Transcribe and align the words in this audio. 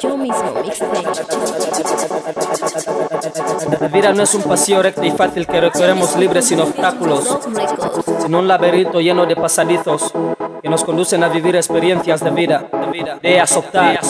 Yo 0.00 0.16
mismo, 0.16 0.54
mixtape. 0.62 1.02
La 3.80 3.88
vida 3.88 4.12
no 4.12 4.22
es 4.22 4.34
un 4.34 4.42
pasillo 4.42 4.82
recto 4.82 5.04
y 5.04 5.10
fácil 5.10 5.46
que 5.46 5.60
recorremos 5.60 6.16
libres 6.16 6.46
sin 6.46 6.60
obstáculos, 6.60 7.38
sino 8.22 8.38
un 8.38 8.48
laberinto 8.48 9.00
lleno 9.00 9.26
de 9.26 9.36
pasadizos 9.36 10.12
que 10.62 10.68
nos 10.68 10.84
conducen 10.84 11.22
a 11.24 11.28
vivir 11.28 11.56
experiencias 11.56 12.22
de 12.22 12.30
vida, 12.30 12.66
de 12.70 12.86
vida, 12.90 13.18
de 13.22 13.42
optar 13.56 14.00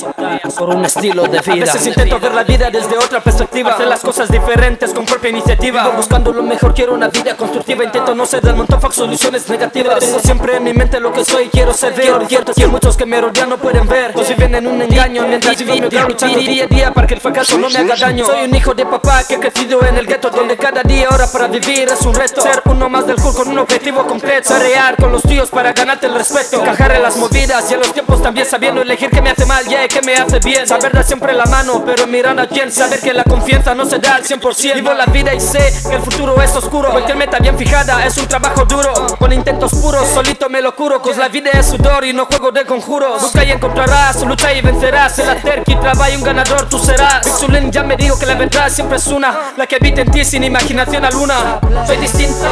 por 0.57 0.71
un 0.71 0.85
estilo 0.85 1.23
de 1.25 1.41
vida. 1.41 1.71
A 1.71 1.75
veces 1.75 1.87
intento 1.87 2.19
ver 2.19 2.35
la 2.35 2.43
vida 2.43 2.71
desde 2.71 2.97
otra 2.99 3.21
perspectiva, 3.21 3.73
hacer 3.73 3.87
las 3.87 4.01
cosas 4.01 4.29
diferentes 4.29 4.93
con 4.93 5.05
propia 5.07 5.31
iniciativa. 5.31 5.85
Vivo 5.85 5.97
buscando 5.97 6.33
lo 6.33 6.43
mejor, 6.43 6.75
quiero 6.75 6.95
una 6.95 7.09
vida 7.09 7.37
constructiva, 7.37 7.85
intento 7.85 8.15
no 8.15 8.27
ser 8.27 8.43
del 8.43 8.57
montón, 8.57 8.81
fuck 8.81 8.93
soluciones 8.93 9.49
negativas. 9.49 10.01
Tengo 10.01 10.19
siempre 10.19 10.57
en 10.57 10.65
mi 10.65 10.73
mente 10.73 10.99
lo 10.99 11.13
que 11.13 11.25
soy, 11.25 11.49
quiero 11.49 11.73
ser 11.73 11.95
quiero 11.95 12.27
cierto 12.27 12.53
que 12.55 12.67
muchos 12.67 12.97
que 12.97 13.07
me 13.07 13.21
rodean 13.21 13.49
no 13.49 13.57
pueden 13.57 13.87
ver. 13.87 14.13
Pues 14.13 14.29
viven 14.29 14.55
en 14.57 14.67
un 14.67 14.83
engaño 14.83 15.27
mientras 15.27 15.57
vivo 15.59 15.75
mi 15.75 15.81
luchando 15.81 16.39
día 16.39 16.65
a 16.65 16.67
día 16.67 16.93
para 16.93 17.07
que 17.07 17.15
el 17.15 17.21
fracaso 17.21 17.59
no 17.59 17.71
me 17.71 17.79
haga 17.79 17.97
daño. 17.97 18.27
Soy 18.27 18.45
un 18.45 18.55
hijo 18.55 18.75
de 18.75 18.87
papá 18.87 19.23
que 19.25 19.35
he 19.35 19.41
crecido 19.41 19.85
en 19.85 19.97
el 19.97 20.07
gueto 20.07 20.31
donde 20.31 20.57
cada 20.57 20.83
día 20.83 21.09
ahora 21.11 21.27
para 21.31 21.47
vivir 21.47 21.89
es 21.89 22.03
un 22.03 22.15
reto. 22.15 22.41
Ser 22.41 22.63
uno 22.65 22.89
más 22.89 23.07
del 23.07 23.17
cool 23.17 23.35
con 23.35 23.49
un 23.49 23.59
objetivo 23.59 24.05
concreto, 24.05 24.59
real 24.59 24.97
con 24.97 25.13
los 25.13 25.23
tíos 25.23 25.49
para 25.51 25.73
ganarte 25.73 26.07
el 26.07 26.15
respeto. 26.15 26.40
Encajar 26.53 26.93
en 26.93 27.03
las 27.03 27.17
movidas 27.17 27.71
y 27.71 27.75
en 27.75 27.81
los 27.81 27.93
tiempos 27.93 28.23
también 28.23 28.47
sabiendo 28.47 28.83
elegir 28.83 29.11
qué 29.11 29.21
me 29.21 29.31
hace 29.31 29.45
mal 29.47 29.65
yeah, 29.67 29.87
qué 29.89 30.01
me 30.03 30.15
hace 30.15 30.39
bien. 30.41 30.67
Saber 30.67 30.93
dar 30.93 31.05
siempre 31.05 31.33
la 31.33 31.45
mano, 31.47 31.83
pero 31.85 32.07
mirar 32.07 32.39
a 32.41 32.47
quién. 32.47 32.73
Saber 32.73 33.01
que 33.01 33.13
la 33.13 33.25
confianza 33.25 33.75
no 33.75 33.85
se 33.85 33.99
da 33.99 34.17
al 34.17 34.25
100%. 34.25 34.75
Vivo 34.75 34.93
la 34.95 35.07
vida 35.07 35.35
y 35.35 35.41
sé 35.41 35.73
que 35.89 35.97
el 35.97 36.03
futuro 36.03 36.41
es 36.43 36.55
oscuro. 36.57 36.91
Cualquier 36.91 37.17
meta 37.17 37.39
bien 37.39 37.57
fijada 37.57 38.05
es 38.05 38.17
un 38.19 38.27
trabajo 38.27 38.65
duro. 38.65 38.93
Con 39.19 39.33
intentos 39.33 39.73
puros, 39.75 40.09
solito 40.09 40.49
me 40.49 40.61
lo 40.61 40.75
curo. 40.75 41.01
Cos 41.03 41.17
la 41.17 41.29
vida 41.29 41.51
es 41.53 41.67
sudor 41.67 42.05
y 42.05 42.13
no 42.13 42.27
juego 42.27 42.51
de 42.51 42.65
conjuros. 42.65 43.23
Busca 43.23 43.45
y 43.45 43.51
encontrarás, 43.51 44.23
lucha 44.23 44.53
y 44.53 44.61
vencerás. 44.61 45.19
En 45.19 45.27
la 45.27 45.37
terqui 45.37 45.77
trabaja 45.77 46.11
y 46.11 46.17
un 46.17 46.23
ganador 46.23 46.69
tú 46.69 46.79
serás. 46.79 47.25
Bixulin 47.25 47.71
ya 47.71 47.83
me 47.83 47.97
dijo 47.97 48.19
que 48.19 48.27
la 48.27 48.35
verdad 48.35 48.69
siempre 48.69 48.97
es 48.97 49.07
una. 49.07 49.53
La 49.57 49.67
que 49.67 49.77
habita 49.77 50.03
en 50.03 50.11
ti 50.11 50.25
sin 50.25 50.45
imaginación 50.45 51.05
alguna. 51.05 51.61
Soy 51.87 51.97
distinto 51.99 52.47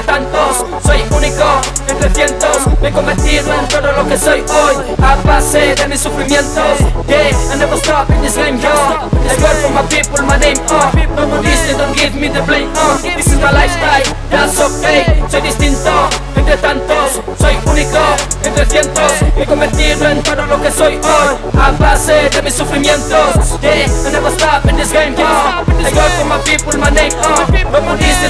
entre 0.00 0.12
tantos, 0.12 0.64
soy 0.84 1.02
único 1.14 1.44
entre 1.88 2.10
cientos. 2.10 2.58
Me 2.80 2.88
he 2.88 2.92
convertido 2.92 3.52
en 3.52 3.68
todo 3.68 3.92
lo 3.92 4.08
que 4.08 4.16
soy 4.16 4.40
hoy. 4.40 4.96
A 5.02 5.16
base 5.26 5.74
de 5.74 5.88
mis 5.88 6.00
sufrimientos. 6.00 6.78
Yeah, 7.06 7.30
I 7.52 7.58
never 7.58 7.76
stop 7.78 8.08
in 8.10 8.22
this 8.22 8.36
game, 8.36 8.58
yo. 8.60 8.70
I 8.70 9.42
work 9.42 9.56
for 9.60 9.70
my 9.70 9.82
people, 9.88 10.22
my 10.24 10.38
name, 10.38 10.58
uh 10.70 10.90
No 11.16 11.42
dice, 11.42 11.76
don't 11.76 11.94
give 11.94 12.14
me 12.14 12.28
the 12.28 12.42
blame, 12.42 12.70
uh 12.74 12.98
This 13.02 13.28
is 13.28 13.38
my 13.38 13.50
lifestyle, 13.52 14.02
that's 14.30 14.58
okay. 14.58 15.22
Soy 15.28 15.42
distinto 15.42 16.08
entre 16.36 16.56
tantos. 16.56 17.20
Soy 17.38 17.56
único 17.66 17.98
entre 18.42 18.66
cientos 18.66 19.12
Me 19.36 19.42
he 19.42 19.46
convertido 19.46 20.08
en 20.08 20.22
todo 20.22 20.46
lo 20.46 20.60
que 20.62 20.70
soy 20.70 20.94
hoy. 20.94 21.36
A 21.60 21.70
base 21.72 22.30
de 22.30 22.42
mis 22.42 22.54
sufrimientos. 22.54 23.60
Yeah, 23.60 23.86
I 24.06 24.12
never 24.12 24.30
stop 24.32 24.64
in 24.66 24.76
this 24.76 24.92
game, 24.92 25.14
yo. 25.16 25.26
I 25.26 25.92
work 25.94 26.12
for 26.18 26.26
my 26.26 26.38
people, 26.44 26.78
my 26.78 26.90
name, 26.90 27.12
uh 27.20 27.70
No 27.70 27.80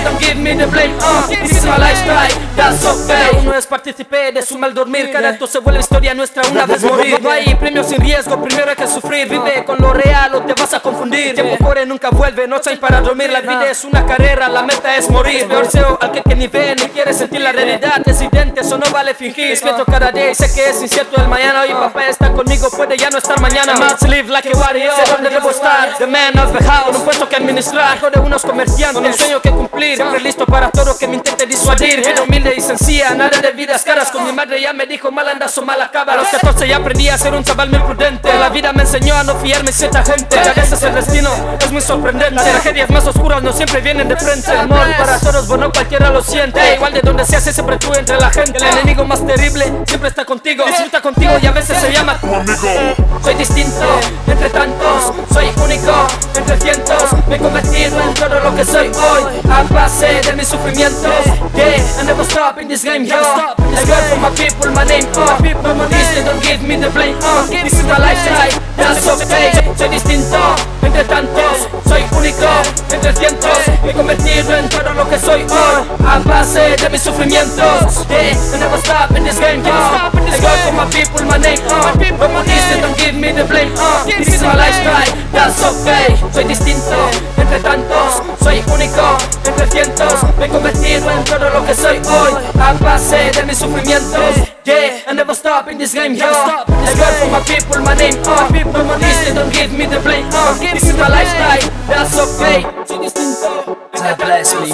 don't 0.02 0.20
give 0.20 0.36
me 0.36 0.54
the 0.54 0.66
blame, 0.66 0.96
uh 1.00 1.26
This 1.28 1.58
is 1.58 1.64
my 1.64 1.78
lifestyle, 1.78 2.34
that's 2.56 2.84
okay 2.84 3.38
Uno 3.40 3.54
es 3.54 3.66
participé 3.66 4.32
de 4.32 4.42
su 4.42 4.58
mal 4.58 4.74
dormir. 4.74 5.10
Cada 5.12 5.30
acto 5.30 5.46
se 5.46 5.58
vuelve 5.58 5.80
historia 5.80 6.14
nuestra 6.14 6.42
una 6.50 6.66
vez 6.66 6.82
morir. 6.82 7.20
No 7.22 7.30
hay 7.30 7.54
premio 7.54 7.82
sin 7.84 8.00
riesgo, 8.00 8.42
primero 8.42 8.70
hay 8.70 8.76
que 8.76 8.86
sufrir. 8.86 9.28
Vive 9.28 9.64
con 9.64 9.78
lo 9.78 9.92
real 9.92 10.34
o 10.34 10.42
te 10.42 10.54
vas 10.54 10.74
a 10.74 10.80
confundir. 10.80 11.34
Tiempo 11.34 11.64
corre, 11.64 11.86
nunca 11.86 12.10
vuelve, 12.10 12.46
no 12.46 12.60
hay 12.64 12.76
para 12.76 13.00
dormir. 13.00 13.30
La 13.30 13.40
vida 13.40 13.70
es 13.70 13.84
una 13.84 14.04
carrera, 14.04 14.48
la 14.48 14.62
meta 14.62 14.96
es 14.96 15.08
morir. 15.10 15.46
Peor 15.48 15.98
al 16.00 16.12
que, 16.12 16.22
que 16.22 16.34
ni 16.34 16.48
ve 16.48 16.74
ni 16.76 16.86
quiere 16.88 17.12
sentir 17.12 17.40
la 17.40 17.52
realidad. 17.52 18.02
Es 18.06 18.20
idente, 18.20 18.60
eso 18.60 18.78
no 18.78 18.90
vale 18.90 19.14
fingir. 19.14 19.50
Respeto 19.50 19.84
cada 19.84 20.12
día 20.12 20.30
y 20.30 20.34
sé 20.34 20.52
que 20.54 20.70
es 20.70 20.82
incierto 20.82 21.20
el 21.20 21.28
mañana. 21.28 21.62
Hoy 21.62 21.70
papá 21.70 22.06
está 22.06 22.32
conmigo, 22.32 22.70
puede 22.70 22.96
ya 22.96 23.10
no 23.10 23.18
estar 23.18 23.40
mañana. 23.40 23.74
Must 23.74 24.02
live 24.02 24.28
like 24.28 24.48
a 24.48 24.56
warrior, 24.56 24.92
sé 24.94 25.12
dónde 25.12 25.30
debo 25.30 25.50
estar. 25.50 25.96
The 25.98 26.06
man 26.06 26.38
of 26.38 26.56
the 26.56 26.64
house, 26.64 26.99
que 27.30 27.36
administrar 27.36 27.96
Hijo 27.96 28.10
de 28.10 28.20
unos 28.20 28.42
comerciantes, 28.42 28.94
con 28.94 29.06
un 29.06 29.14
sueño 29.14 29.40
que 29.40 29.50
cumplir 29.50 29.96
Siempre 29.96 30.20
listo 30.20 30.44
para 30.44 30.70
todo 30.70 30.98
que 30.98 31.06
me 31.08 31.14
intente 31.14 31.46
disuadir. 31.46 32.06
Era 32.06 32.22
humilde 32.22 32.52
y 32.56 32.60
sencilla, 32.60 33.14
nada 33.14 33.40
de 33.40 33.52
vidas 33.52 33.82
caras. 33.84 34.10
Con 34.10 34.26
mi 34.26 34.32
madre 34.32 34.60
ya 34.60 34.72
me 34.72 34.86
dijo 34.86 35.10
mal 35.10 35.28
andas 35.28 35.56
o 35.56 35.62
mal 35.62 35.80
acaba 35.80 36.12
A 36.12 36.16
los 36.16 36.28
14 36.28 36.68
ya 36.68 36.76
aprendí 36.76 37.08
a 37.08 37.16
ser 37.16 37.32
un 37.34 37.44
chaval 37.44 37.70
muy 37.70 37.78
prudente. 37.78 38.32
La 38.38 38.48
vida 38.48 38.72
me 38.72 38.82
enseñó 38.82 39.14
a 39.14 39.22
no 39.22 39.36
fiarme 39.36 39.72
cierta 39.72 40.02
gente. 40.04 40.38
A 40.38 40.52
veces 40.52 40.82
el 40.82 40.94
destino 40.94 41.30
es 41.60 41.70
muy 41.72 41.80
sorprendente. 41.80 42.34
Las 42.34 42.44
tragedias 42.44 42.90
más 42.90 43.06
oscuras 43.06 43.42
no 43.42 43.52
siempre 43.52 43.80
vienen 43.80 44.08
de 44.08 44.16
frente. 44.16 44.50
Amor 44.50 44.86
para 44.98 45.18
todos, 45.20 45.46
bueno 45.46 45.70
cualquiera 45.72 46.10
lo 46.10 46.22
siente. 46.22 46.74
Igual 46.74 46.92
de 46.92 47.00
donde 47.00 47.24
seas 47.24 47.44
siempre 47.44 47.78
tú 47.78 47.94
entre 47.94 48.18
la 48.18 48.30
gente. 48.30 48.58
El 48.58 48.78
enemigo 48.78 49.04
más 49.04 49.24
terrible 49.24 49.72
siempre 49.86 50.08
está 50.08 50.24
contigo. 50.24 50.64
Disfruta 50.66 51.00
contigo 51.00 51.32
y 51.40 51.46
a 51.46 51.52
veces 51.52 51.78
se 51.78 51.92
llama 51.92 52.20
tu 52.20 52.34
amigo. 52.34 52.94
Soy 53.22 53.34
distinto 53.34 53.86
entre 54.26 54.48
tantos 54.50 55.12
Soy 55.32 55.46
único 55.62 55.92
entre 56.34 56.58
cientos 56.60 57.09
Me 57.30 57.36
he 57.36 57.38
convertido 57.38 58.00
en 58.00 58.12
todo 58.14 58.40
lo 58.40 58.56
que 58.56 58.64
soy 58.64 58.88
hoy 58.88 59.22
A 59.48 59.62
base 59.72 60.20
de 60.20 60.32
mis 60.32 60.48
sufrimientos. 60.48 61.24
Yeah, 61.54 62.00
I 62.00 62.04
never 62.04 62.24
stop 62.24 62.58
in 62.60 62.66
this 62.66 62.82
game, 62.82 63.04
yo. 63.04 63.14
I 63.14 63.84
work 63.84 64.04
for 64.10 64.18
my 64.18 64.30
people, 64.30 64.72
my 64.72 64.84
name, 64.84 65.06
uh 65.14 65.38
No 65.62 65.74
more 65.76 65.86
listen, 65.86 66.24
don't 66.24 66.42
give 66.42 66.60
me 66.66 66.76
the 66.76 66.90
blame, 66.90 67.16
uh 67.22 67.46
This 67.46 67.74
is 67.74 67.84
my 67.84 67.98
lifestyle, 67.98 68.50
that's 68.76 69.06
okay 69.06 69.52
Soy 69.76 69.88
distinto. 69.90 70.38
Entre 70.82 71.04
tantos 71.04 71.68
Soy 71.86 72.02
único 72.18 72.48
entre 72.92 73.14
cientos. 73.14 73.58
Me 73.84 73.90
he 73.90 73.94
convertido 73.94 74.56
en 74.56 74.68
todo 74.68 74.92
lo 74.92 75.08
que 75.08 75.16
soy 75.16 75.42
hoy 75.42 76.06
A 76.08 76.18
base 76.18 76.76
de 76.76 76.90
mis 76.90 77.00
sufrimientos. 77.00 78.08
Yeah, 78.08 78.34
I 78.54 78.58
never 78.58 78.78
stop 78.78 79.16
in 79.16 79.22
this 79.22 79.38
game, 79.38 79.62
yo 79.62 80.19
Work 80.40 80.58
for 80.64 80.72
my 80.72 80.86
people, 80.90 81.22
my 81.26 81.38
name, 81.38 81.60
uh. 81.68 81.92
No 82.18 82.28
more 82.28 82.44
listen, 82.44 82.80
don't 82.80 82.96
give 82.96 83.14
me 83.14 83.32
the 83.32 83.44
blame, 83.44 83.72
uh. 83.76 84.04
This 84.04 84.34
is 84.34 84.42
my 84.42 84.56
lifestyle, 84.56 85.12
that's 85.32 85.60
okay. 85.62 86.16
Soy 86.32 86.44
distinto. 86.44 86.96
Entre 87.36 87.60
tantos 87.60 88.22
Soy 88.42 88.62
único. 88.72 89.18
Entre 89.44 89.66
cientos 89.66 90.22
Me 90.38 90.46
he 90.46 90.48
convertido 90.48 91.10
en 91.10 91.24
todo 91.24 91.50
lo 91.50 91.66
que 91.66 91.74
soy 91.74 91.98
hoy. 91.98 92.32
A 92.60 92.72
base 92.74 93.30
de 93.32 93.42
mis 93.42 93.58
sufrimientos. 93.58 94.36
Yeah, 94.64 95.02
I 95.08 95.14
never 95.14 95.34
stop 95.34 95.68
in 95.68 95.78
this 95.78 95.92
game, 95.92 96.14
yo. 96.14 96.26
I 96.26 96.94
work 96.98 97.14
for 97.18 97.30
my 97.30 97.40
people, 97.40 97.82
my 97.82 97.94
name, 97.94 98.16
uh. 98.24 98.48
More 98.84 98.96
listen, 98.98 99.34
don't 99.34 99.52
give 99.52 99.72
me 99.72 99.86
the 99.86 100.00
blame, 100.00 100.28
uh. 100.32 100.54
This 100.58 100.84
is 100.84 100.96
my 100.96 101.08
lifestyle, 101.08 101.70
that's 101.88 102.16
okay. 102.16 102.64
Soy 102.86 102.98
distinto 102.98 103.89
God 104.00 104.16
bless 104.16 104.54
me. 104.54 104.70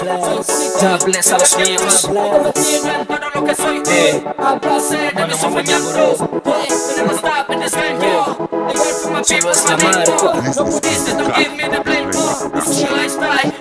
God 0.80 1.04
bless 1.04 1.32
a 1.32 1.38
los 1.38 1.56
míos. 1.58 2.02
Todo 2.02 3.30
lo 3.34 3.44
the 3.44 3.54
soy, 3.54 3.82
de 5.14 5.26
mi 5.26 5.34
sufrimiento. 5.34 6.16
Tenemos 6.94 7.16
stop 7.18 7.50
in 7.50 7.60
this 7.60 7.74
game, 7.74 8.00
yeah. 8.00 8.36
I 8.40 8.72
got 8.72 8.86
from 9.02 9.12
my 9.14 9.22
people, 9.22 9.50
my 9.50 9.76
people. 9.76 10.32
No 10.54 10.64
pudiste, 10.64 11.16
the 11.16 11.24
blame, 11.82 13.55